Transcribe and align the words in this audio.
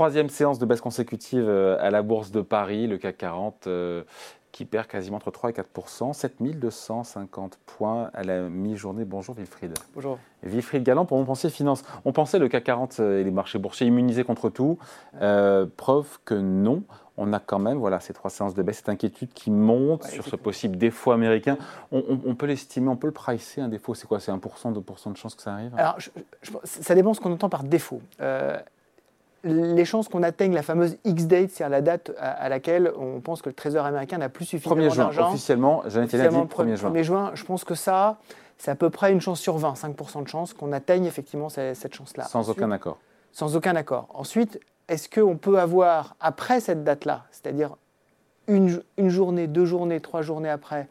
Troisième 0.00 0.30
séance 0.30 0.58
de 0.58 0.64
baisse 0.64 0.80
consécutive 0.80 1.46
à 1.46 1.90
la 1.90 2.00
Bourse 2.00 2.30
de 2.30 2.40
Paris, 2.40 2.86
le 2.86 2.96
CAC 2.96 3.18
40 3.18 3.68
qui 4.50 4.64
perd 4.64 4.86
quasiment 4.86 5.18
entre 5.18 5.30
3 5.30 5.50
et 5.50 5.52
4% 5.52 6.14
7250 6.14 7.58
points 7.66 8.08
à 8.14 8.22
la 8.22 8.48
mi-journée. 8.48 9.04
Bonjour 9.04 9.34
Wilfried. 9.34 9.74
Bonjour. 9.94 10.18
Wilfried 10.42 10.84
Galland 10.84 11.04
pour 11.04 11.18
Mon 11.18 11.26
Pensée 11.26 11.50
Finance. 11.50 11.84
On 12.06 12.12
pensait 12.12 12.38
le 12.38 12.48
CAC 12.48 12.64
40 12.64 13.00
et 13.00 13.24
les 13.24 13.30
marchés 13.30 13.58
boursiers 13.58 13.88
immunisés 13.88 14.24
contre 14.24 14.48
tout. 14.48 14.78
Euh, 15.20 15.66
preuve 15.76 16.18
que 16.24 16.32
non. 16.32 16.82
On 17.18 17.34
a 17.34 17.38
quand 17.38 17.58
même 17.58 17.76
voilà, 17.76 18.00
ces 18.00 18.14
trois 18.14 18.30
séances 18.30 18.54
de 18.54 18.62
baisse, 18.62 18.78
cette 18.78 18.88
inquiétude 18.88 19.34
qui 19.34 19.50
monte 19.50 20.04
sur 20.04 20.24
ce 20.24 20.36
possible 20.36 20.78
défaut 20.78 21.10
américain. 21.10 21.58
On, 21.92 22.34
peut 22.36 22.46
l'estimer, 22.46 22.88
on 22.88 22.96
peut 22.96 23.08
le 23.08 23.12
pricer, 23.12 23.60
un 23.60 23.68
défaut. 23.68 23.92
C'est 23.92 24.06
quoi? 24.06 24.18
C'est 24.18 24.32
1%, 24.32 24.38
2% 24.40 25.12
de 25.12 25.16
chance 25.18 25.34
que 25.34 25.42
ça 25.42 25.52
arrive? 25.52 25.74
Alors, 25.76 25.98
ça 26.64 26.94
dépend 26.94 27.12
ce 27.12 27.20
qu'on 27.20 27.32
entend 27.32 27.50
par 27.50 27.64
défaut. 27.64 28.00
Euh, 28.22 28.58
les 29.44 29.84
chances 29.84 30.08
qu'on 30.08 30.22
atteigne 30.22 30.54
la 30.54 30.62
fameuse 30.62 30.96
X-date, 31.04 31.50
c'est-à-dire 31.50 31.70
la 31.70 31.80
date 31.80 32.12
à, 32.18 32.48
laquelle 32.48 32.92
on 32.98 33.20
pense 33.20 33.42
que 33.42 33.48
le 33.48 33.54
Trésor 33.54 33.86
américain 33.86 34.18
n'a 34.18 34.28
plus 34.28 34.44
suffisamment 34.44 34.94
d'argent. 34.94 35.28
Officiellement, 35.28 35.82
j'en 35.86 36.02
étais 36.02 36.18
1er 36.18 36.76
juin. 36.76 36.90
1er 36.90 37.02
juin, 37.02 37.30
je 37.34 37.44
pense 37.44 37.64
que 37.64 37.74
ça, 37.74 38.18
c'est 38.58 38.70
à 38.70 38.74
peu 38.74 38.90
près 38.90 39.12
une 39.12 39.20
chance 39.20 39.40
sur 39.40 39.56
20, 39.56 39.74
5% 39.74 40.22
de 40.22 40.28
chance 40.28 40.52
qu'on 40.52 40.72
atteigne 40.72 41.06
effectivement 41.06 41.48
cette, 41.48 41.94
chance-là. 41.94 42.24
Sans 42.24 42.50
aucun 42.50 42.70
accord. 42.70 42.98
Sans 43.32 43.56
aucun 43.56 43.76
accord. 43.76 44.08
Ensuite, 44.12 44.60
est-ce 44.88 45.08
qu'on 45.08 45.36
peut 45.36 45.58
avoir, 45.58 46.16
après 46.20 46.60
cette 46.60 46.84
date-là, 46.84 47.24
c'est-à-dire 47.30 47.76
une, 48.48 48.82
une 48.98 49.08
journée, 49.08 49.46
deux 49.46 49.64
journées, 49.64 50.00
trois 50.00 50.22
journées 50.22 50.50
après, 50.50 50.88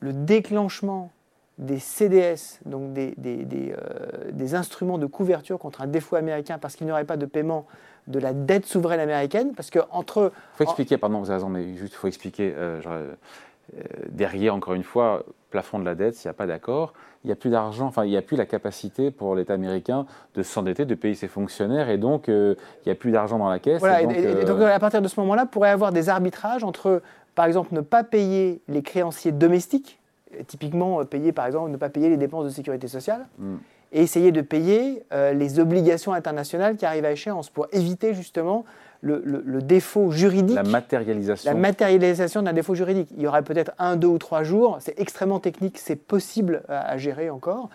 le 0.00 0.12
déclenchement 0.12 1.10
des 1.58 1.80
CDS, 1.80 2.60
donc 2.66 2.92
des, 2.92 3.14
des, 3.16 3.44
euh, 3.72 4.30
des, 4.30 4.54
instruments 4.54 4.96
de 4.96 5.06
couverture 5.06 5.58
contre 5.58 5.82
un 5.82 5.88
défaut 5.88 6.16
américain 6.16 6.58
parce 6.58 6.76
qu'il 6.76 6.86
n'y 6.86 6.92
aurait 6.92 7.04
pas 7.04 7.16
de 7.16 7.26
paiement 7.26 7.66
de 8.06 8.20
la 8.20 8.32
dette 8.32 8.64
souveraine 8.64 9.00
américaine. 9.00 9.52
Parce 9.54 9.70
que 9.70 9.80
entre. 9.90 10.32
Il 10.54 10.58
faut 10.58 10.64
expliquer, 10.64 10.98
pardon, 10.98 11.18
vous 11.18 11.30
avez 11.30 11.34
raison, 11.34 11.48
mais 11.48 11.74
juste 11.74 11.94
il 11.94 11.96
faut 11.96 12.06
expliquer. 12.06 12.54
Euh, 12.56 12.80
euh, 12.86 13.82
derrière, 14.08 14.54
encore 14.54 14.72
une 14.72 14.84
fois, 14.84 15.24
plafond 15.50 15.78
de 15.78 15.84
la 15.84 15.94
dette, 15.94 16.14
s'il 16.14 16.28
n'y 16.28 16.30
a 16.30 16.34
pas 16.34 16.46
d'accord, 16.46 16.94
il 17.22 17.26
n'y 17.26 17.32
a 17.32 17.36
plus 17.36 17.50
d'argent, 17.50 17.86
enfin, 17.86 18.04
il 18.04 18.10
n'y 18.10 18.16
a 18.16 18.22
plus 18.22 18.36
la 18.36 18.46
capacité 18.46 19.10
pour 19.10 19.34
l'État 19.34 19.52
américain 19.52 20.06
de 20.36 20.42
s'endetter, 20.42 20.86
de 20.86 20.94
payer 20.94 21.14
ses 21.14 21.28
fonctionnaires, 21.28 21.90
et 21.90 21.98
donc 21.98 22.28
il 22.28 22.56
n'y 22.86 22.92
a 22.92 22.94
plus 22.94 23.10
d'argent 23.10 23.36
dans 23.36 23.50
la 23.50 23.58
caisse. 23.58 23.80
Voilà, 23.80 24.00
et 24.00 24.44
donc, 24.46 24.62
à 24.62 24.78
partir 24.78 25.02
de 25.02 25.08
ce 25.08 25.20
moment-là, 25.20 25.44
pourrait 25.44 25.68
y 25.68 25.72
avoir 25.72 25.92
des 25.92 26.08
arbitrages 26.08 26.64
entre, 26.64 27.02
par 27.34 27.44
exemple, 27.44 27.74
ne 27.74 27.82
pas 27.82 28.04
payer 28.04 28.62
les 28.68 28.82
créanciers 28.82 29.32
domestiques 29.32 29.98
typiquement 30.46 31.00
euh, 31.00 31.04
payer, 31.04 31.32
par 31.32 31.46
exemple, 31.46 31.70
ne 31.70 31.76
pas 31.76 31.88
payer 31.88 32.08
les 32.08 32.16
dépenses 32.16 32.44
de 32.44 32.50
sécurité 32.50 32.88
sociale 32.88 33.26
mm. 33.38 33.56
et 33.92 34.02
essayer 34.02 34.32
de 34.32 34.40
payer 34.40 35.02
euh, 35.12 35.32
les 35.32 35.58
obligations 35.58 36.12
internationales 36.12 36.76
qui 36.76 36.86
arrivent 36.86 37.04
à 37.04 37.12
échéance 37.12 37.50
pour 37.50 37.66
éviter 37.72 38.14
justement 38.14 38.64
le, 39.00 39.62
défaut 39.62 40.10
juridique. 40.10 40.56
La 40.56 40.64
matérialisation. 40.64 41.50
La 41.50 41.56
matérialisation 41.56 42.42
d'un 42.42 42.52
défaut 42.52 42.74
juridique. 42.74 43.08
Il 43.16 43.22
y 43.22 43.26
aurait 43.26 43.42
peut-être 43.42 43.72
un, 43.78 43.96
deux 43.96 44.08
ou 44.08 44.18
trois 44.18 44.42
jours. 44.42 44.78
C'est 44.80 44.98
extrêmement 44.98 45.38
technique, 45.38 45.78
c'est 45.78 45.96
possible 45.96 46.62
à, 46.68 46.96
gérer 46.96 47.30
encore. 47.30 47.68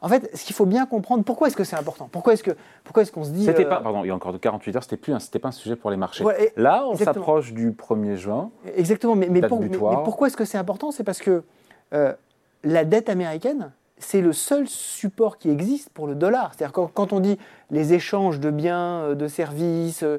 En 0.00 0.08
fait, 0.08 0.30
ce 0.34 0.46
qu'il 0.46 0.56
faut 0.56 0.64
bien 0.64 0.86
comprendre, 0.86 1.22
pourquoi 1.22 1.48
est-ce 1.48 1.56
que 1.56 1.64
c'est 1.64 1.76
important? 1.76 2.08
Pourquoi 2.10 2.32
est-ce 2.32 2.42
que 2.42 2.52
pourquoi 2.84 3.02
est-ce 3.02 3.12
qu'on 3.12 3.24
se 3.24 3.30
dit 3.30 3.44
C'était 3.44 3.66
pas, 3.66 3.80
euh, 3.80 3.82
pardon, 3.82 4.02
il 4.02 4.08
y 4.08 4.10
a 4.10 4.14
encore 4.14 4.32
de 4.32 4.38
48 4.38 4.76
heures, 4.76 4.82
c'était 4.82 4.96
plus, 4.96 5.12
c'était 5.20 5.38
pas 5.38 5.48
un 5.48 5.52
sujet 5.52 5.76
pour 5.76 5.90
les 5.90 5.98
marchés. 5.98 6.24
Là, 6.56 6.86
on 6.88 6.96
s'approche 6.96 7.52
du 7.52 7.72
1er 7.72 8.16
juin. 8.16 8.50
Exactement, 8.76 9.14
mais, 9.14 9.28
mais 9.28 9.42
pourquoi 9.42 10.28
est-ce 10.28 10.38
que 10.38 10.46
c'est 10.46 10.56
important? 10.56 10.90
C'est 10.90 11.04
parce 11.04 11.18
que 11.18 11.42
euh, 11.94 12.12
la 12.64 12.84
dette 12.84 13.08
américaine, 13.08 13.72
c'est 13.98 14.20
le 14.20 14.32
seul 14.32 14.66
support 14.66 15.38
qui 15.38 15.50
existe 15.50 15.90
pour 15.90 16.06
le 16.06 16.14
dollar. 16.14 16.52
C'est-à-dire 16.54 16.72
quand, 16.72 16.90
quand, 16.92 17.12
on 17.12 17.20
dit 17.20 17.38
les 17.70 17.92
échanges 17.92 18.40
de 18.40 18.50
biens, 18.50 19.02
euh, 19.02 19.14
de 19.14 19.28
services 19.28 20.02
euh, 20.02 20.18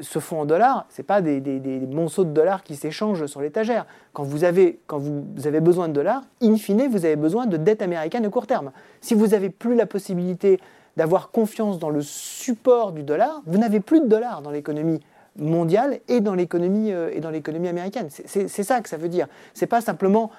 se 0.00 0.18
font 0.18 0.40
en 0.40 0.44
dollars, 0.44 0.86
ce 0.90 1.00
n'est 1.00 1.06
pas 1.06 1.20
des, 1.20 1.40
monceaux 1.90 2.24
de 2.24 2.30
dollars 2.30 2.62
qui 2.62 2.76
s'échangent 2.76 3.26
sur 3.26 3.40
l'étagère. 3.40 3.86
Quand, 4.12 4.22
vous 4.22 4.44
avez, 4.44 4.80
quand 4.86 4.98
vous 4.98 5.46
avez 5.46 5.60
besoin 5.60 5.88
de 5.88 5.92
dollars, 5.92 6.22
in 6.42 6.56
fine, 6.56 6.88
vous 6.88 7.04
avez 7.04 7.16
besoin 7.16 7.46
de 7.46 7.56
dette 7.56 7.82
américaine 7.82 8.24
à 8.24 8.28
court 8.28 8.46
terme. 8.46 8.72
Si 9.00 9.14
vous 9.14 9.28
n'avez 9.28 9.50
plus 9.50 9.74
la 9.74 9.86
possibilité 9.86 10.60
d'avoir 10.96 11.30
confiance 11.30 11.78
dans 11.78 11.90
le 11.90 12.02
support 12.02 12.92
du 12.92 13.02
dollar, 13.02 13.42
vous 13.46 13.58
n'avez 13.58 13.80
plus 13.80 14.00
de 14.00 14.06
dollars 14.06 14.42
dans 14.42 14.50
l'économie 14.50 15.00
mondiale 15.36 16.00
et 16.08 16.20
dans 16.20 16.34
l'économie 16.34 16.90
américaine. 17.68 18.08
C'est 18.10 18.48
ça 18.48 18.80
que 18.80 18.88
ça 18.88 18.96
veut 18.96 19.08
dire. 19.08 19.26
C'est 19.54 19.66
pas 19.66 19.80
simplement 19.80 20.30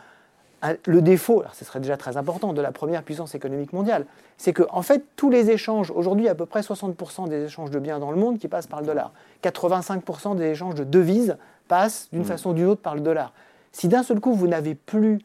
le 0.86 1.02
défaut, 1.02 1.42
alors 1.42 1.56
ce 1.56 1.66
serait 1.66 1.80
déjà 1.80 1.98
très 1.98 2.18
important, 2.18 2.54
de 2.54 2.62
la 2.62 2.72
première 2.72 3.04
puissance 3.04 3.36
économique 3.36 3.74
mondiale, 3.74 4.06
c'est 4.38 4.54
que 4.54 4.64
en 4.70 4.82
fait 4.82 5.04
tous 5.16 5.30
les 5.30 5.52
échanges, 5.52 5.92
aujourd'hui 5.92 6.30
à 6.30 6.36
peu 6.36 6.46
près 6.46 6.62
60% 6.62 7.28
des 7.28 7.46
échanges 7.46 7.70
de 7.70 7.80
biens 7.80 8.00
dans 8.00 8.12
le 8.12 8.18
monde 8.18 8.40
qui 8.40 8.48
passent 8.48 8.68
par 8.68 8.80
le 8.80 8.88
dollar, 8.88 9.12
85% 9.44 10.38
des 10.38 10.46
échanges 10.46 10.76
de 10.76 10.84
devises 10.84 11.38
passent 11.68 12.08
d'une 12.12 12.22
mmh. 12.22 12.26
façon 12.26 12.50
ou 12.52 12.54
d'une 12.54 12.68
autre 12.68 12.82
par 12.82 12.96
le 12.96 13.02
dollar. 13.02 13.34
Si 13.72 13.88
d'un 13.88 14.04
seul 14.04 14.20
coup 14.20 14.34
vous 14.34 14.48
n'avez 14.48 14.76
plus 14.76 15.20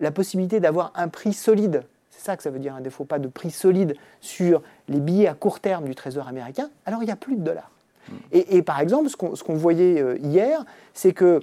la 0.00 0.10
possibilité 0.10 0.58
d'avoir 0.58 0.92
un 0.96 1.08
prix 1.08 1.32
solide, 1.32 1.84
c'est 2.10 2.24
ça 2.24 2.36
que 2.36 2.42
ça 2.42 2.50
veut 2.50 2.58
dire 2.58 2.74
un 2.74 2.80
défaut, 2.80 3.04
pas 3.04 3.18
de 3.18 3.28
prix 3.28 3.50
solide 3.50 3.94
sur 4.20 4.62
les 4.88 5.00
billets 5.00 5.28
à 5.28 5.34
court 5.34 5.60
terme 5.60 5.84
du 5.84 5.94
Trésor 5.94 6.26
américain, 6.26 6.70
alors 6.86 7.02
il 7.02 7.06
n'y 7.06 7.12
a 7.12 7.16
plus 7.16 7.36
de 7.36 7.42
dollars. 7.42 7.70
Mmh. 8.08 8.14
Et, 8.32 8.62
par 8.62 8.80
exemple, 8.80 9.08
ce 9.08 9.16
qu'on 9.16 9.54
voyait 9.54 10.00
euh, 10.00 10.18
hier, 10.18 10.64
c'est 10.92 11.12
que 11.12 11.40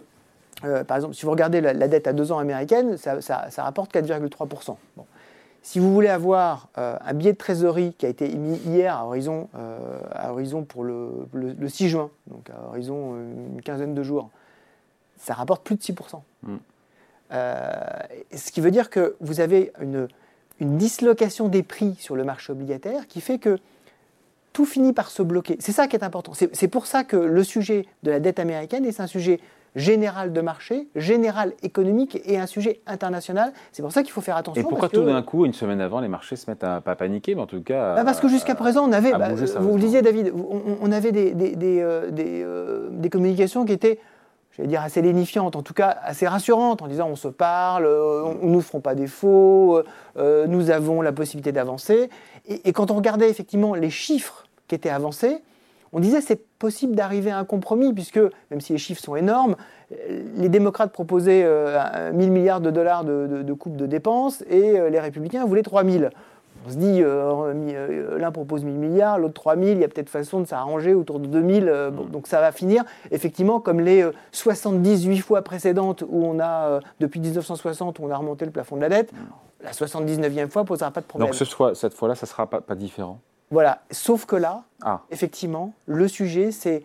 euh, 0.64 0.84
par 0.84 0.98
exemple, 0.98 1.16
si 1.16 1.26
vous 1.26 1.32
regardez 1.32 1.62
la, 1.62 1.88
dette 1.88 2.08
à 2.08 2.14
deux 2.14 2.32
ans 2.32 2.40
américaine, 2.40 2.98
ça, 2.98 3.20
rapporte 3.58 3.94
4,3%. 3.94 4.76
Si 5.62 5.80
vous 5.80 5.94
voulez 5.94 6.08
avoir 6.08 6.70
euh, 6.78 6.98
un 7.02 7.14
billet 7.14 7.34
de 7.34 7.38
trésorerie 7.38 7.94
qui 7.98 8.06
a 8.06 8.10
été 8.10 8.32
émis 8.32 8.58
hier 8.66 8.96
à 8.96 9.06
horizon, 9.06 9.50
euh, 9.56 10.00
à 10.12 10.32
horizon 10.32 10.64
pour 10.64 10.84
le, 10.84 11.28
6 11.68 11.90
juin, 11.90 12.10
donc 12.28 12.50
à 12.50 12.70
horizon 12.70 13.16
une 13.16 13.62
quinzaine 13.62 13.94
de 13.94 14.04
jours, 14.04 14.30
ça 15.18 15.34
rapporte 15.34 15.64
plus 15.64 15.76
de 15.76 15.82
6%. 15.82 16.22
Mm. 16.44 16.56
ce 17.32 18.52
qui 18.52 18.62
veut 18.62 18.72
dire 18.72 18.90
que 18.90 19.16
vous 19.20 19.42
avez 19.42 19.74
une, 19.82 20.08
une 20.60 20.78
dislocation 20.78 21.50
des 21.50 21.64
prix 21.64 21.96
sur 22.00 22.16
le 22.16 22.24
marché 22.24 22.54
obligataire 22.54 23.08
qui 23.08 23.20
fait 23.20 23.38
que 23.38 23.60
tout 24.54 24.66
finit 24.66 24.94
par 24.94 25.12
se 25.12 25.22
bloquer. 25.22 25.58
C'est 25.60 25.72
ça 25.72 25.88
qui 25.88 25.96
est 25.96 26.04
important. 26.04 26.34
C'est 26.34 26.68
pour 26.68 26.86
ça 26.86 27.04
que 27.04 27.18
le 27.18 27.44
sujet 27.44 27.86
de 28.04 28.12
la 28.12 28.20
dette 28.20 28.40
américaine 28.40 28.86
est 28.86 29.00
un 29.00 29.08
sujet 29.08 29.40
général 29.76 30.34
de 30.34 30.42
marché, 30.42 30.88
général 30.96 31.54
économique 31.64 32.20
et 32.26 32.38
un 32.38 32.48
sujet 32.48 32.82
international. 32.88 33.54
C'est 33.72 33.82
pour 33.82 33.92
ça 33.92 34.04
qu'il 34.04 34.12
faut 34.12 34.22
faire 34.22 34.38
attention. 34.38 34.62
Et 34.62 34.64
pourquoi 34.64 34.90
tout 34.90 35.04
d'un 35.04 35.22
coup, 35.22 35.46
une 35.46 35.54
semaine 35.54 35.82
avant, 35.82 36.00
les 36.00 36.08
marchés 36.08 36.36
se 36.36 36.50
mettent 36.50 36.64
à 36.64 36.82
pas 36.82 36.96
paniquer, 36.96 37.36
mais 37.36 37.42
en 37.42 37.48
tout 37.48 37.62
cas. 37.62 37.96
Bah, 37.96 38.04
parce 38.04 38.20
que 38.20 38.28
jusqu'à 38.28 38.56
présent, 38.56 38.88
on 38.88 38.92
avait, 38.92 39.12
bah, 39.12 39.30
vous 39.34 39.76
le 39.76 39.80
disiez 39.80 40.02
David, 40.02 40.34
on, 40.82 40.92
avait 40.92 41.12
des, 41.12 41.32
des, 41.34 41.56
des, 41.56 41.82
euh, 41.82 42.10
euh, 42.18 42.88
des, 42.92 43.10
communications 43.10 43.66
qui 43.66 43.74
étaient, 43.74 44.00
j'allais 44.56 44.70
dire, 44.70 44.82
assez 44.82 45.02
lénifiantes, 45.02 45.56
en 45.56 45.62
tout 45.62 45.74
cas 45.74 45.98
assez 46.04 46.28
rassurantes, 46.28 46.82
en 46.82 46.88
disant 46.88 47.08
on 47.10 47.16
se 47.16 47.28
parle, 47.28 47.86
euh, 47.86 48.24
on 48.42 48.48
ne 48.48 48.52
nous 48.52 48.62
ferons 48.62 48.82
pas 48.82 48.96
défaut, 48.96 49.82
nous 50.18 50.70
avons 50.70 51.02
la 51.02 51.12
possibilité 51.12 51.52
d'avancer. 51.52 52.10
Et, 52.48 52.70
et 52.70 52.74
quand 52.74 52.92
on 52.92 52.96
regardait 52.96 53.30
effectivement 53.30 53.76
les 53.76 53.90
chiffres 53.90 54.46
qui 54.68 54.76
étaient 54.76 54.90
avancés, 54.90 55.42
on 55.94 56.00
disait 56.00 56.22
c'est 56.22 56.42
possible 56.60 56.96
d'arriver 56.96 57.32
à 57.32 57.38
un 57.38 57.46
compromis, 57.46 57.94
puisque 57.94 58.20
même 58.52 58.62
si 58.62 58.74
les 58.74 58.80
chiffres 58.80 59.02
sont 59.02 59.16
énormes, 59.16 59.56
les 60.36 60.50
démocrates 60.50 60.92
proposaient 60.92 61.42
1000 61.42 61.48
euh, 61.48 62.12
milliards 62.14 62.62
de 62.62 62.70
dollars 62.70 63.04
de, 63.04 63.44
de, 63.44 63.54
coupe 63.54 63.76
de 63.76 63.86
dépenses 63.86 64.44
et 64.50 64.80
euh, 64.80 64.90
les 64.90 65.00
républicains 65.00 65.46
voulaient 65.46 65.64
3000. 65.64 66.12
On 66.68 66.70
se 66.70 66.76
dit, 66.76 67.00
euh, 67.02 68.18
l'un 68.20 68.32
propose 68.32 68.66
1000 68.66 68.76
milliards, 68.76 69.18
l'autre 69.18 69.36
3000, 69.36 69.70
il 69.70 69.80
y 69.80 69.84
a 69.86 69.88
peut-être 69.88 70.10
façon 70.10 70.42
de 70.42 70.46
s'arranger 70.46 70.94
autour 70.94 71.20
de 71.20 71.26
2000, 71.26 71.92
donc 72.12 72.28
ça 72.28 72.42
va 72.42 72.52
finir 72.52 72.84
effectivement 73.12 73.62
comme 73.62 73.80
les 73.80 74.06
78 74.34 75.20
fois 75.20 75.42
précédentes 75.42 76.04
où 76.08 76.26
on 76.26 76.38
a, 76.42 76.82
depuis 77.00 77.22
1960, 77.22 78.00
où 78.00 78.04
on 78.04 78.12
a 78.12 78.18
remonté 78.18 78.44
le 78.44 78.52
plafond 78.52 78.76
de 78.76 78.82
la 78.82 78.90
dette, 78.90 79.14
la 79.64 79.72
79e 79.72 80.50
fois 80.50 80.66
posera 80.66 80.92
pas 80.92 81.00
de 81.00 81.06
problème. 81.06 81.32
Donc 81.32 81.36
cette 81.36 81.94
fois-là, 81.94 82.16
ça 82.16 82.26
ne 82.26 82.30
sera 82.30 82.46
pas 82.48 82.76
différent? 82.76 83.22
Voilà, 83.52 83.82
sauf 83.92 84.26
que 84.26 84.36
là, 84.36 84.64
ah. 84.84 85.02
effectivement, 85.10 85.74
le 85.88 86.08
sujet, 86.08 86.52
c'est 86.52 86.84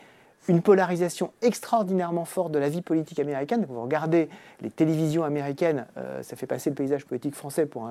une 0.49 0.63
polarisation 0.63 1.33
extraordinairement 1.43 2.25
forte 2.25 2.53
de 2.53 2.59
la 2.59 2.69
vie 2.69 2.83
politique 2.83 3.19
américaine. 3.19 3.67
Vous 3.69 3.81
regardez 3.81 4.29
les 4.61 4.71
télévisions 4.71 5.25
américaines, 5.25 5.87
euh, 5.97 6.23
ça 6.23 6.37
fait 6.37 6.47
passer 6.47 6.71
le 6.71 6.77
paysage 6.77 7.07
politique 7.07 7.35
français 7.35 7.67
pour, 7.67 7.89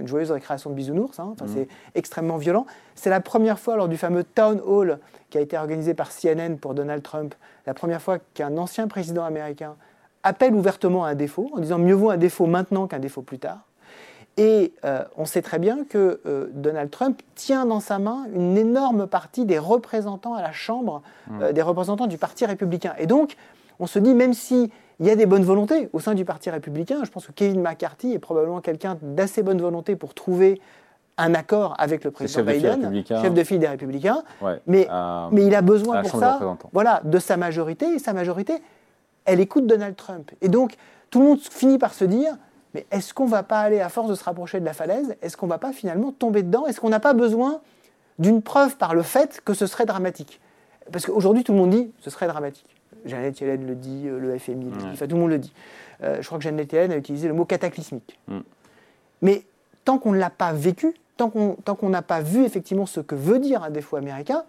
une 0.00 0.06
joyeuse 0.06 0.30
récréation 0.30 0.70
de 0.70 0.74
bisounours. 0.74 1.18
Hein. 1.20 1.30
Enfin, 1.32 1.46
mmh. 1.46 1.54
C'est 1.54 1.68
extrêmement 1.94 2.36
violent. 2.36 2.66
C'est 2.94 3.10
la 3.10 3.20
première 3.20 3.58
fois 3.58 3.76
lors 3.76 3.88
du 3.88 3.96
fameux 3.96 4.24
Town 4.24 4.60
Hall 4.64 4.98
qui 5.30 5.38
a 5.38 5.40
été 5.40 5.56
organisé 5.56 5.94
par 5.94 6.10
CNN 6.10 6.56
pour 6.56 6.74
Donald 6.74 7.02
Trump, 7.02 7.34
la 7.66 7.74
première 7.74 8.02
fois 8.02 8.18
qu'un 8.34 8.56
ancien 8.56 8.88
président 8.88 9.24
américain 9.24 9.76
appelle 10.22 10.54
ouvertement 10.54 11.04
à 11.04 11.10
un 11.10 11.14
défaut, 11.14 11.50
en 11.54 11.60
disant 11.60 11.78
mieux 11.78 11.94
vaut 11.94 12.10
un 12.10 12.16
défaut 12.16 12.46
maintenant 12.46 12.86
qu'un 12.86 12.98
défaut 12.98 13.22
plus 13.22 13.38
tard. 13.38 13.67
Et 14.38 14.72
euh, 14.84 15.02
on 15.16 15.24
sait 15.24 15.42
très 15.42 15.58
bien 15.58 15.84
que 15.84 16.20
euh, 16.24 16.46
Donald 16.52 16.90
Trump 16.90 17.20
tient 17.34 17.66
dans 17.66 17.80
sa 17.80 17.98
main 17.98 18.26
une 18.32 18.56
énorme 18.56 19.08
partie 19.08 19.44
des 19.44 19.58
représentants 19.58 20.34
à 20.34 20.42
la 20.42 20.52
Chambre, 20.52 21.02
mmh. 21.26 21.42
euh, 21.42 21.52
des 21.52 21.60
représentants 21.60 22.06
du 22.06 22.18
Parti 22.18 22.46
républicain. 22.46 22.94
Et 22.98 23.06
donc, 23.06 23.36
on 23.80 23.88
se 23.88 23.98
dit, 23.98 24.14
même 24.14 24.34
s'il 24.34 24.70
y 25.00 25.10
a 25.10 25.16
des 25.16 25.26
bonnes 25.26 25.42
volontés 25.42 25.90
au 25.92 25.98
sein 25.98 26.14
du 26.14 26.24
Parti 26.24 26.50
républicain, 26.50 27.00
je 27.02 27.10
pense 27.10 27.26
que 27.26 27.32
Kevin 27.32 27.60
McCarthy 27.60 28.12
est 28.12 28.20
probablement 28.20 28.60
quelqu'un 28.60 28.96
d'assez 29.02 29.42
bonne 29.42 29.60
volonté 29.60 29.96
pour 29.96 30.14
trouver 30.14 30.60
un 31.16 31.34
accord 31.34 31.74
avec 31.78 32.04
le 32.04 32.12
président 32.12 32.44
Biden, 32.44 33.02
chef 33.04 33.34
de 33.34 33.42
file 33.42 33.58
des 33.58 33.66
Républicains, 33.66 34.22
mais, 34.68 34.86
mais 35.32 35.46
il 35.46 35.54
a 35.56 35.62
besoin 35.62 36.00
pour 36.02 36.20
ça 36.20 36.38
voilà, 36.72 37.00
de 37.02 37.18
sa 37.18 37.36
majorité, 37.36 37.86
et 37.86 37.98
sa 37.98 38.12
majorité, 38.12 38.62
elle 39.24 39.40
écoute 39.40 39.66
Donald 39.66 39.96
Trump. 39.96 40.30
Et 40.42 40.48
donc, 40.48 40.76
tout 41.10 41.18
le 41.18 41.26
monde 41.26 41.40
finit 41.40 41.78
par 41.78 41.92
se 41.92 42.04
dire, 42.04 42.36
mais 42.74 42.86
est-ce 42.90 43.14
qu'on 43.14 43.26
ne 43.26 43.30
va 43.30 43.42
pas 43.42 43.60
aller, 43.60 43.80
à 43.80 43.88
force 43.88 44.08
de 44.08 44.14
se 44.14 44.24
rapprocher 44.24 44.60
de 44.60 44.64
la 44.64 44.74
falaise, 44.74 45.16
est-ce 45.22 45.36
qu'on 45.36 45.46
ne 45.46 45.52
va 45.52 45.58
pas 45.58 45.72
finalement 45.72 46.12
tomber 46.12 46.42
dedans? 46.42 46.66
Est-ce 46.66 46.80
qu'on 46.80 46.90
n'a 46.90 47.00
pas 47.00 47.14
besoin 47.14 47.60
d'une 48.18 48.42
preuve 48.42 48.76
par 48.76 48.94
le 48.94 49.02
fait 49.02 49.40
que 49.44 49.54
ce 49.54 49.66
serait 49.66 49.86
dramatique? 49.86 50.40
Parce 50.92 51.06
qu'aujourd'hui, 51.06 51.44
tout 51.44 51.52
le 51.52 51.58
monde 51.58 51.70
dit, 51.70 51.90
ce 52.00 52.10
serait 52.10 52.26
dramatique. 52.26 52.66
Janet 53.04 53.40
Yellen 53.40 53.66
le 53.66 53.74
dit, 53.74 54.04
euh, 54.06 54.18
le 54.18 54.38
FMI 54.38 54.70
le 54.70 54.76
dit, 54.76 54.86
enfin, 54.92 55.06
tout 55.06 55.14
le 55.14 55.20
monde 55.20 55.30
le 55.30 55.38
dit. 55.38 55.52
Euh, 56.02 56.18
je 56.20 56.26
crois 56.26 56.38
que 56.38 56.44
Janet 56.44 56.72
Yellen 56.72 56.92
a 56.92 56.96
utilisé 56.96 57.28
le 57.28 57.34
mot 57.34 57.44
cataclysmique. 57.44 58.18
Mm. 58.28 58.38
Mais 59.22 59.42
tant 59.84 59.98
qu'on 59.98 60.12
ne 60.12 60.18
l'a 60.18 60.30
pas 60.30 60.52
vécu, 60.52 60.94
tant 61.16 61.30
qu'on 61.30 61.88
n'a 61.88 62.02
pas 62.02 62.20
vu 62.20 62.44
effectivement 62.44 62.86
ce 62.86 63.00
que 63.00 63.14
veut 63.14 63.38
dire 63.38 63.62
un 63.64 63.70
défaut 63.70 63.96
américain, 63.96 64.44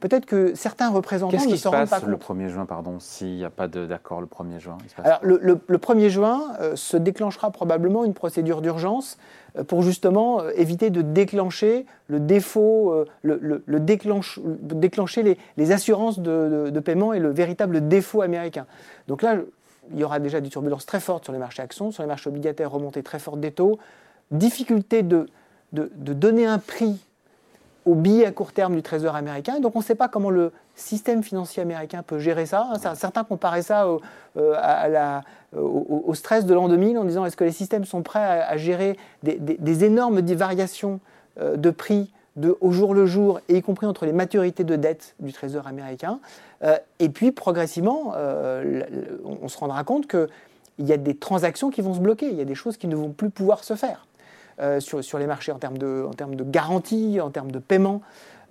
peut-être 0.00 0.26
que 0.26 0.54
certains 0.54 0.90
représentants 0.90 1.36
Qu'est-ce 1.36 1.48
qui 1.48 1.58
se 1.58 1.68
passe 1.68 2.04
le 2.04 2.16
1er 2.16 2.48
juin, 2.48 2.66
pardon, 2.66 3.00
s'il 3.00 3.34
n'y 3.34 3.44
a 3.44 3.50
pas 3.50 3.68
d'accord 3.68 4.20
le 4.20 4.26
1er 4.26 4.58
juin 4.58 4.78
Alors, 5.02 5.20
le, 5.22 5.56
1er 5.56 6.08
juin 6.08 6.52
euh, 6.60 6.76
se 6.76 6.96
déclenchera 6.96 7.50
probablement 7.50 8.04
une 8.04 8.14
procédure 8.14 8.62
d'urgence 8.62 9.18
euh, 9.56 9.64
pour 9.64 9.82
justement 9.82 10.40
euh, 10.40 10.50
éviter 10.56 10.90
de 10.90 11.02
déclencher 11.02 11.86
le 12.06 12.20
défaut, 12.20 13.04
le, 13.22 13.62
déclenche, 13.80 14.40
déclencher 14.44 15.36
les, 15.56 15.72
assurances 15.72 16.20
de, 16.20 16.70
de, 16.70 16.80
paiement 16.80 17.12
et 17.12 17.18
le 17.18 17.30
véritable 17.30 17.88
défaut 17.88 18.22
américain. 18.22 18.66
Donc 19.08 19.22
là, 19.22 19.36
il 19.92 19.98
y 19.98 20.04
aura 20.04 20.20
déjà 20.20 20.40
des 20.40 20.48
turbulences 20.48 20.86
très 20.86 21.00
fortes 21.00 21.24
sur 21.24 21.32
les 21.32 21.38
marchés 21.38 21.62
actions, 21.62 21.90
sur 21.90 22.02
les 22.02 22.08
marchés 22.08 22.28
obligataires, 22.28 22.70
remontées 22.70 23.02
très 23.02 23.18
fortes 23.18 23.40
des 23.40 23.52
taux, 23.52 23.78
difficulté 24.30 25.02
de, 25.02 25.26
de 25.72 26.12
donner 26.12 26.46
un 26.46 26.58
prix 26.58 26.98
aux 27.84 27.94
billets 27.94 28.26
à 28.26 28.32
court 28.32 28.52
terme 28.52 28.74
du 28.74 28.82
Trésor 28.82 29.14
américain. 29.16 29.60
donc 29.60 29.74
on 29.76 29.80
ne 29.80 29.84
sait 29.84 29.94
pas 29.94 30.08
comment 30.08 30.30
le 30.30 30.52
système 30.74 31.22
financier 31.22 31.62
américain 31.62 32.02
peut 32.02 32.18
gérer 32.18 32.46
ça. 32.46 32.72
Certains 32.94 33.24
comparaient 33.24 33.62
ça 33.62 33.88
au, 33.88 34.00
euh, 34.36 36.14
stress 36.14 36.46
de 36.46 36.54
l'an 36.54 36.68
2000 36.68 36.98
en 36.98 37.04
disant 37.04 37.24
est-ce 37.24 37.36
que 37.36 37.44
les 37.44 37.52
systèmes 37.52 37.84
sont 37.84 38.02
prêts 38.02 38.20
à, 38.20 38.56
gérer 38.56 38.96
des, 39.22 39.84
énormes 39.84 40.20
variations 40.20 41.00
euh, 41.40 41.56
de 41.56 41.70
prix 41.70 42.12
au 42.60 42.70
jour 42.70 42.94
le 42.94 43.04
jour, 43.04 43.40
et 43.48 43.56
y 43.56 43.62
compris 43.62 43.86
entre 43.86 44.06
les 44.06 44.12
maturités 44.12 44.62
de 44.62 44.76
dette 44.76 45.16
du 45.18 45.32
Trésor 45.32 45.66
américain? 45.66 46.20
Euh, 46.62 46.76
et 47.00 47.08
puis 47.08 47.32
progressivement, 47.32 48.14
on, 49.24 49.48
se 49.48 49.58
rendra 49.58 49.82
compte 49.82 50.06
qu'il 50.06 50.28
y 50.78 50.92
a 50.92 50.96
des 50.96 51.16
transactions 51.16 51.70
qui 51.70 51.80
vont 51.80 51.94
se 51.94 52.00
bloquer, 52.00 52.28
il 52.28 52.36
y 52.36 52.40
a 52.40 52.44
des 52.44 52.54
choses 52.54 52.76
qui 52.76 52.86
ne 52.86 52.94
vont 52.94 53.10
plus 53.10 53.30
pouvoir 53.30 53.64
se 53.64 53.74
faire. 53.74 54.06
Euh, 54.60 54.80
sur, 54.80 55.04
sur, 55.04 55.18
les 55.18 55.26
marchés 55.28 55.52
en 55.52 55.58
termes 55.58 55.78
de, 55.78 56.04
en 56.08 56.14
termes 56.14 56.34
de 56.34 56.42
garantie, 56.42 57.20
en 57.20 57.30
termes 57.30 57.52
de 57.52 57.60
paiement. 57.60 58.02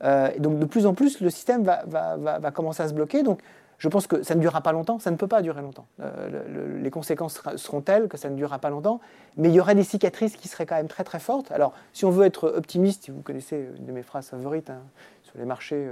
Euh, 0.06 0.30
et 0.34 0.40
donc 0.40 0.58
de 0.58 0.66
plus 0.66 0.86
en 0.86 0.94
plus, 0.94 1.20
le 1.20 1.30
système 1.30 1.64
va, 1.64 1.84
va, 1.86 2.16
va, 2.40 2.52
commencer 2.52 2.82
à 2.82 2.88
se 2.88 2.94
bloquer. 2.94 3.24
Donc 3.24 3.42
je 3.78 3.90
pense 3.90 4.08
que 4.08 4.24
ça 4.24 4.34
ne 4.34 4.40
durera 4.40 4.62
pas 4.62 4.72
longtemps, 4.72 5.00
ça 5.00 5.12
ne 5.12 5.18
peut 5.18 5.28
pas 5.28 5.42
durer 5.42 5.62
longtemps. 5.62 5.86
Euh, 6.00 6.80
les 6.82 6.90
conséquences 6.92 7.42
seront 7.58 7.82
telles 7.82 8.08
que 8.08 8.16
ça 8.16 8.30
ne 8.30 8.36
durera 8.38 8.58
pas 8.58 8.70
longtemps, 8.70 9.02
mais 9.36 9.50
il 9.50 9.54
y 9.54 9.60
aura 9.60 9.74
des 9.74 9.84
cicatrices 9.84 10.38
qui 10.38 10.48
seraient 10.48 10.66
quand 10.66 10.76
même 10.76 10.88
très 10.88 11.04
très 11.04 11.20
fortes. 11.20 11.52
Alors 11.52 11.74
si 11.92 12.06
on 12.06 12.10
veut 12.10 12.26
être 12.26 12.54
optimiste, 12.56 13.10
vous 13.10 13.22
connaissez 13.22 13.68
une 13.78 13.86
de 13.86 13.92
mes 13.92 14.04
phrases 14.04 14.28
favorites 14.28 14.70
hein, 14.70 14.80
sur 15.24 15.38
les 15.38 15.46
marchés, 15.46 15.90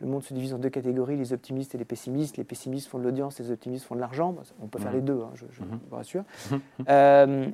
le 0.00 0.06
monde 0.06 0.22
se 0.22 0.32
divise 0.34 0.54
en 0.54 0.58
deux 0.58 0.70
catégories, 0.70 1.16
les 1.16 1.32
optimistes 1.32 1.74
et 1.74 1.78
les 1.78 1.84
pessimistes. 1.84 2.36
Les 2.36 2.44
pessimistes 2.44 2.88
font 2.88 2.98
de 2.98 3.04
l'audience, 3.04 3.38
les 3.38 3.50
optimistes 3.50 3.84
font 3.84 3.94
de 3.94 4.00
l'argent. 4.00 4.34
On 4.62 4.66
peut 4.66 4.78
faire 4.78 4.92
les 4.92 5.00
deux, 5.00 5.20
hein, 5.22 5.30
je, 5.34 5.44
mhm. 5.62 5.78
vous 5.90 5.96
rassure. 5.96 6.24
Euh, 6.88 7.46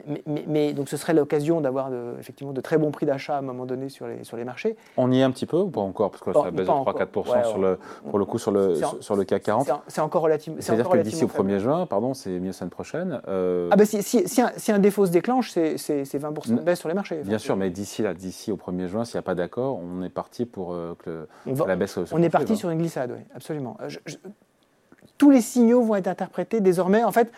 mais, 0.47 0.75
donc 0.75 0.89
ce 0.89 0.97
serait 0.97 1.15
l'occasion 1.15 1.61
d'avoir 1.61 1.91
effectivement 2.21 2.53
de 2.53 2.61
très 2.61 2.79
bons 2.79 2.91
prix 2.91 3.07
d'achat 3.07 3.37
à 3.37 3.39
un 3.39 3.43
moment 3.43 3.65
donné 3.65 3.89
sur 3.89 4.07
les, 4.07 4.23
sur 4.23 4.37
les 4.37 4.45
marchés. 4.45 4.77
On 4.97 5.11
y 5.11 5.21
est 5.21 5.23
un 5.23 5.31
petit 5.31 5.47
peu 5.47 5.57
ou 5.57 5.71
pas 5.71 5.81
encore? 5.81 6.11
Parce 6.11 6.23
que 6.23 6.33
ça 6.33 6.51
baisse 6.51 6.67
de 6.67 6.73
3-4% 6.73 7.49
sur 7.49 7.59
le, 7.59 7.79
pour 8.09 8.19
le 8.19 8.25
coup 8.25 8.39
sur 8.39 8.53
le, 8.53 8.77
sur, 9.01 9.17
le 9.17 9.25
CAC 9.25 9.43
40. 9.43 9.71
C'est 9.89 10.01
encore 10.01 10.23
relativement. 10.23 10.59
C'est-à-dire 10.61 10.89
que 10.89 10.99
d'ici 10.99 11.25
au 11.25 11.29
1er 11.29 11.59
juin, 11.59 11.87
pardon, 11.87 12.15
c'est 12.15 12.39
mieux 12.39 12.53
semaine 12.53 12.71
prochaine. 12.71 13.21
Euh, 13.29 13.69
ah 13.71 13.77
ben 13.77 13.85
si, 13.87 14.03
si, 14.03 14.73
un, 14.73 14.79
défaut 14.79 15.07
se 15.07 15.11
déclenche, 15.11 15.51
c'est 15.51 15.77
20% 15.77 16.57
de 16.57 16.61
baisse 16.61 16.81
sur 16.81 16.89
les 16.89 16.95
marchés. 16.95 17.23
Bien 17.25 17.39
sûr, 17.39 17.57
mais 17.57 17.71
d'ici 17.71 18.03
là, 18.03 18.15
d'ici 18.15 18.53
au 18.53 18.57
1er 18.57 18.87
juin, 18.87 19.05
s'il 19.05 19.17
n'y 19.17 19.21
a 19.21 19.23
pas 19.23 19.35
d'accord, 19.35 19.79
on 19.79 20.03
est 20.03 20.11
parti 20.11 20.47
pour 20.47 20.73
euh, 20.73 20.95
que, 20.99 21.27
la 21.67 21.77
baisse 21.77 21.99
On 22.13 22.23
est 22.23 22.31
parti 22.39 22.57
sur 22.57 22.71
une 22.71 22.79
glissade, 22.79 23.13
oui, 23.17 23.23
absolument. 23.35 23.77
Euh, 23.83 23.89
tous 25.19 25.31
les 25.31 25.41
signaux 25.41 25.83
vont 25.83 25.97
être 25.97 26.09
interprétés 26.09 26.61
désormais. 26.61 27.05
En 27.05 27.13
fait, 27.13 27.31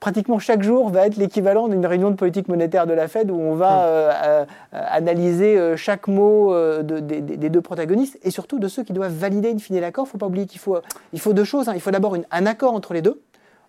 pratiquement 0.00 0.38
chaque 0.38 0.62
jour 0.62 0.90
va 0.90 1.06
être 1.06 1.16
l'équivalent 1.16 1.68
d'une 1.68 1.84
réunion 1.86 2.10
de 2.10 2.16
politique 2.16 2.48
monétaire 2.48 2.86
de 2.86 2.92
la 2.92 3.08
Fed 3.08 3.30
où 3.30 3.38
on 3.38 3.54
va 3.54 3.72
hum. 3.72 3.84
euh, 3.84 4.10
euh, 4.24 4.44
analyser 4.72 5.76
chaque 5.76 6.08
mot 6.08 6.54
des 6.82 7.50
deux 7.50 7.60
protagonistes 7.60 8.18
et 8.22 8.30
surtout 8.30 8.58
de 8.58 8.68
ceux 8.68 8.82
qui 8.82 8.92
doivent 8.92 9.14
valider 9.14 9.52
in 9.52 9.58
fine 9.58 9.80
l'accord. 9.80 10.04
Il 10.04 10.08
ne 10.08 10.12
faut 10.12 10.18
pas 10.18 10.26
oublier 10.26 10.46
qu'il 10.46 10.60
faut, 10.60 10.78
il 11.12 11.20
faut 11.20 11.32
deux 11.32 11.44
choses. 11.44 11.68
Hein. 11.68 11.72
Il 11.74 11.80
faut 11.80 11.90
d'abord 11.90 12.16
un 12.30 12.46
accord 12.46 12.74
entre 12.74 12.94
les 12.94 13.02
deux 13.02 13.22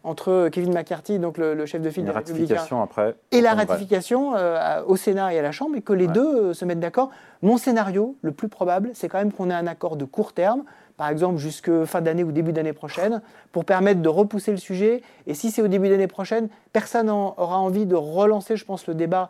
entre 0.03 0.50
Kevin 0.50 0.74
McCarthy, 0.74 1.19
donc 1.19 1.38
le, 1.38 1.65
chef 1.65 1.81
de 1.81 1.89
file 1.89 2.06
des 2.06 2.12
ratification 2.12 2.81
après, 2.81 3.15
et 3.31 3.42
la 3.42 3.53
ratification 3.53 4.36
euh, 4.36 4.81
au 4.86 4.95
Sénat 4.95 5.33
et 5.33 5.39
à 5.39 5.42
la 5.42 5.51
Chambre, 5.51 5.75
et 5.75 5.81
que 5.81 5.94
les 5.94 6.07
deux 6.07 6.50
euh, 6.50 6.53
se 6.53 6.65
mettent 6.65 6.80
d'accord. 6.80 7.12
Mon 7.42 7.57
scénario, 7.57 8.15
le 8.21 8.31
plus 8.31 8.48
probable, 8.48 8.92
c'est 8.94 9.09
quand 9.09 9.19
même 9.19 9.31
qu'on 9.31 9.50
ait 9.50 9.56
un 9.56 9.68
accord 9.68 9.95
de 9.95 10.06
court 10.06 10.33
terme, 10.33 10.63
par 10.98 11.09
exemple 11.09 11.38
jusque 11.38 11.86
fin 11.86 12.01
d'année 12.01 12.24
ou 12.24 12.31
début 12.31 12.51
d'année 12.51 12.74
prochaine, 12.74 13.21
pour 13.51 13.63
permettre 13.63 14.01
de 14.01 14.09
repousser 14.09 14.51
le 14.51 14.57
sujet. 14.57 15.01
Et 15.27 15.33
si 15.36 15.51
c'est 15.51 15.62
au 15.62 15.68
début 15.68 15.89
d'année 15.89 16.07
prochaine, 16.07 16.50
personne 16.74 17.07
n'aura 17.07 17.59
envie 17.59 17.86
de 17.86 17.95
relancer, 17.95 18.56
je 18.56 18.65
pense, 18.65 18.88
le 18.88 18.95
débat 18.95 19.30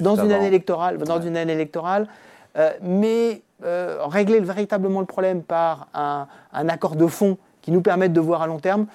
dans 0.00 0.16
une 0.16 0.32
année 0.32 0.48
électorale. 0.48 0.98
Dans 0.98 1.20
une 1.20 1.36
année 1.36 1.52
électorale. 1.52 2.08
Euh, 2.56 2.72
mais 2.80 3.42
régler 3.62 4.40
véritablement 4.40 5.00
le 5.00 5.06
problème 5.06 5.42
par 5.42 5.88
un, 5.94 6.26
un 6.52 6.68
accord 6.68 6.96
de 6.96 7.06
fond 7.06 7.38
qui 7.66 7.72
nous 7.72 7.82
permette 7.82 8.12
de 8.12 8.20
voir 8.20 8.42
à 8.42 8.46
long 8.46 8.60
terme, 8.60 8.86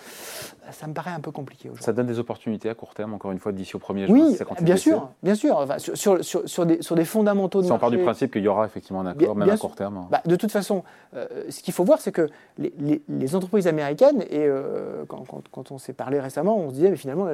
ça 0.72 0.88
me 0.88 0.94
paraît 0.94 1.12
un 1.12 1.20
peu 1.20 1.32
compliqué 1.32 1.68
aujourd'hui. 1.68 1.84
Ça 1.84 1.92
donne 1.92 2.08
des 2.08 2.20
opportunités 2.20 2.70
à 2.70 2.74
court 2.74 2.94
terme, 2.94 3.14
encore 3.14 3.34
une 3.34 3.38
fois, 3.38 3.52
d'ici 3.52 3.76
au 3.76 3.80
1er 3.80 4.06
juin 4.06 4.16
Oui, 4.16 4.38
bien 4.62 4.78
sûr, 4.78 5.10
bien 5.22 5.36
sûr. 5.36 5.68
sur, 5.78 6.24
sur, 6.24 6.48
sur, 6.48 6.66
des, 6.66 6.82
sur 6.82 6.96
des 6.96 7.04
fondamentaux 7.04 7.60
de 7.60 7.66
Si 7.66 7.72
on 7.74 7.78
part 7.78 7.92
du 7.92 7.98
principe 7.98 8.32
qu'il 8.32 8.44
y 8.44 8.48
aura 8.48 8.66
effectivement 8.66 9.02
un 9.02 9.08
accord, 9.08 9.36
même 9.36 9.50
à 9.50 9.58
court 9.58 9.76
terme. 9.76 10.08
Bah, 10.10 10.22
de 10.26 10.38
toute 10.38 10.54
façon, 10.54 10.86
euh, 11.18 11.28
ce 11.50 11.62
qu'il 11.62 11.74
faut 11.74 11.84
voir, 11.84 12.00
c'est 12.00 12.14
que 12.14 12.30
les, 12.58 12.74
les, 13.10 13.36
entreprises 13.36 13.68
américaines, 13.68 14.22
et 14.30 14.46
euh, 14.48 15.04
quand, 15.10 15.26
quand, 15.52 15.72
on 15.74 15.78
s'est 15.78 15.92
parlé 15.92 16.22
récemment, 16.22 16.58
on 16.58 16.70
se 16.70 16.76
disait, 16.76 16.92
mais 16.92 16.96
finalement, 16.96 17.28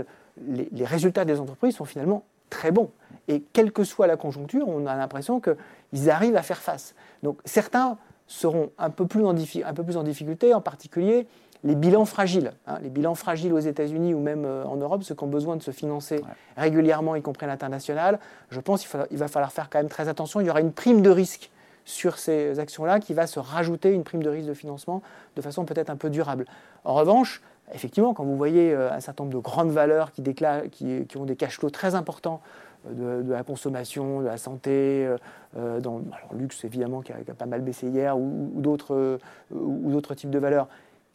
les, 0.48 0.70
les 0.72 0.86
résultats 0.86 1.24
des 1.24 1.40
entreprises 1.40 1.76
sont 1.76 1.86
finalement 1.86 2.24
très 2.50 2.72
bons. 2.72 2.90
Et 3.28 3.44
quelle 3.54 3.72
que 3.72 3.84
soit 3.84 4.08
la 4.08 4.18
conjoncture, 4.18 4.68
on 4.68 4.88
a 4.88 4.96
l'impression 4.96 5.40
qu'ils 5.40 6.10
arrivent 6.10 6.36
à 6.36 6.42
faire 6.42 6.62
face. 6.62 6.96
Donc 7.22 7.38
certains 7.46 8.00
seront 8.28 8.72
un 8.78 8.90
peu 8.90 9.08
plus 9.08 9.26
en, 9.26 9.34
un 9.34 9.74
peu 9.74 9.84
plus 9.84 9.98
en 9.98 10.04
difficulté, 10.04 10.54
en 10.54 10.62
particulier 10.62 11.28
les 11.64 11.76
bilans 11.76 12.06
fragiles. 12.06 12.52
Hein, 12.68 12.78
les 12.82 12.90
bilans 12.90 13.16
fragiles 13.16 13.54
aux 13.54 13.60
États-Unis 13.60 14.14
ou 14.14 14.20
même 14.20 14.46
euh, 14.46 14.64
en 14.66 14.76
Europe, 14.76 15.04
ceux 15.04 15.16
qui 15.16 15.24
ont 15.24 15.28
besoin 15.28 15.56
de 15.56 15.64
se 15.64 15.72
financer 15.72 16.24
régulièrement, 16.56 17.16
y 17.16 17.22
compris 17.22 17.46
à 17.46 17.48
l'international, 17.48 18.20
je 18.50 18.60
pense 18.60 18.88
qu'il 18.88 19.18
va 19.18 19.28
falloir 19.28 19.52
faire 19.52 19.70
quand 19.70 19.80
même 19.80 19.90
très 19.90 20.08
attention. 20.08 20.40
Il 20.40 20.48
y 20.48 20.50
aura 20.50 20.62
une 20.62 20.72
prime 20.72 21.02
de 21.02 21.10
risque 21.10 21.52
sur 21.86 22.20
ces 22.20 22.60
actions-là 22.60 23.00
qui 23.00 23.14
va 23.14 23.28
se 23.28 23.40
rajouter 23.40 23.92
une 23.92 24.04
prime 24.04 24.22
de 24.22 24.30
risque 24.30 24.48
de 24.48 24.54
financement 24.54 25.02
de 25.36 25.42
façon 25.42 25.66
peut-être 25.66 25.90
un 25.90 25.96
peu 25.96 26.10
durable. 26.10 26.46
En 26.84 26.94
revanche, 26.94 27.42
effectivement, 27.74 28.14
quand 28.14 28.24
vous 28.24 28.38
voyez 28.38 28.74
euh, 28.74 28.92
un 28.92 29.00
certain 29.00 29.24
nombre 29.24 29.36
de 29.36 29.42
grandes 29.42 29.72
valeurs 29.72 30.12
qui, 30.12 30.22
qui, 31.06 31.18
ont 31.18 31.26
des 31.26 31.36
cash 31.36 31.58
flows 31.58 31.70
très 31.70 31.96
importants 31.96 32.42
euh, 33.00 33.22
de, 33.22 33.32
la 33.32 33.44
consommation, 33.44 34.22
de 34.22 34.26
la 34.26 34.38
santé, 34.38 35.08
dans 35.56 36.02
le 36.32 36.38
luxe 36.38 36.64
évidemment 36.64 37.02
qui 37.02 37.12
a, 37.12 37.34
pas 37.34 37.46
mal 37.46 37.62
baissé 37.62 37.88
hier, 37.88 38.18
ou, 38.18 38.52
ou 38.56 38.62
d'autres 38.62 40.16
types 40.16 40.30
de 40.30 40.40
valeurs, 40.40 40.68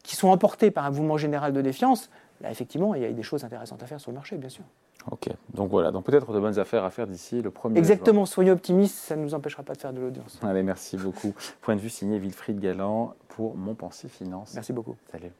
qui 0.03 0.15
sont 0.15 0.27
emportés 0.27 0.69
par 0.69 0.85
un 0.85 0.91
mouvement 0.91 1.17
général 1.17 1.53
de 1.53 1.61
défiance, 1.61 2.09
là, 2.41 2.51
effectivement, 2.51 2.93
il 2.93 3.01
y 3.01 3.05
a 3.05 3.11
des 3.11 3.23
choses 3.23 3.43
intéressantes 3.43 3.81
à 3.81 3.87
faire 3.87 3.99
sur 3.99 4.11
le 4.11 4.15
marché, 4.15 4.37
bien 4.37 4.49
sûr. 4.49 4.63
Ok, 5.11 5.29
donc 5.53 5.69
voilà, 5.69 5.91
donc 5.91 6.05
peut-être 6.05 6.31
de 6.31 6.39
bonnes 6.39 6.59
affaires 6.59 6.85
à 6.85 6.89
faire 6.89 7.07
d'ici 7.07 7.41
le 7.41 7.51
premier. 7.51 7.77
Exactement, 7.77 8.25
soyez 8.25 8.51
optimistes, 8.51 8.95
ça 8.95 9.15
ne 9.15 9.23
nous 9.23 9.33
empêchera 9.33 9.63
pas 9.63 9.73
de 9.73 9.79
faire 9.79 9.91
de 9.91 9.99
l'audience. 9.99 10.39
Allez, 10.41 10.63
merci 10.63 10.97
beaucoup. 10.97 11.33
Point 11.61 11.75
de 11.75 11.81
vue 11.81 11.89
signé 11.89 12.19
Wilfried 12.19 12.59
Galland 12.59 13.13
pour 13.27 13.55
Mon 13.57 13.75
Pensée 13.75 14.07
Finance. 14.07 14.53
Merci 14.53 14.71
beaucoup. 14.71 14.95
Salut. 15.11 15.31